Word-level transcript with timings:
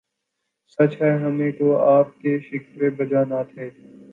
سچ 0.79 1.01
ہے 1.01 1.11
ہمیں 1.17 1.51
کو 1.51 1.67
آپ 1.87 2.19
کے 2.21 2.37
شکوے 2.41 2.89
بجا 2.97 3.23
نہ 3.25 3.41
تھے 3.49 3.69